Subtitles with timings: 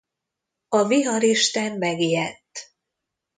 [0.67, 2.73] A Viharisten megijedt.